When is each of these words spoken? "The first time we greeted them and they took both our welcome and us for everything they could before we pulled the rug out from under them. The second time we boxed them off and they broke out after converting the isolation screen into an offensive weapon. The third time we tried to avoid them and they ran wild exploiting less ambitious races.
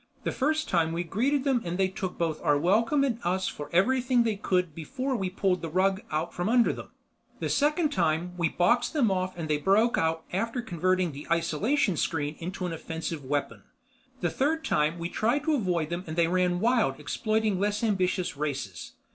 "The 0.23 0.31
first 0.31 0.67
time 0.67 0.93
we 0.93 1.03
greeted 1.03 1.43
them 1.43 1.61
and 1.63 1.77
they 1.77 1.87
took 1.87 2.17
both 2.17 2.41
our 2.41 2.57
welcome 2.57 3.03
and 3.03 3.19
us 3.23 3.47
for 3.47 3.69
everything 3.71 4.23
they 4.23 4.35
could 4.35 4.73
before 4.73 5.15
we 5.15 5.29
pulled 5.29 5.61
the 5.61 5.69
rug 5.69 6.01
out 6.09 6.33
from 6.33 6.49
under 6.49 6.73
them. 6.73 6.89
The 7.37 7.49
second 7.49 7.89
time 7.91 8.33
we 8.35 8.49
boxed 8.49 8.93
them 8.93 9.11
off 9.11 9.37
and 9.37 9.47
they 9.47 9.57
broke 9.59 9.99
out 9.99 10.23
after 10.33 10.63
converting 10.63 11.11
the 11.11 11.27
isolation 11.29 11.97
screen 11.97 12.35
into 12.39 12.65
an 12.65 12.73
offensive 12.73 13.23
weapon. 13.23 13.61
The 14.21 14.31
third 14.31 14.65
time 14.65 14.97
we 14.97 15.07
tried 15.07 15.43
to 15.43 15.53
avoid 15.53 15.89
them 15.91 16.03
and 16.07 16.15
they 16.15 16.27
ran 16.27 16.59
wild 16.59 16.99
exploiting 16.99 17.59
less 17.59 17.83
ambitious 17.83 18.35
races. 18.35 18.93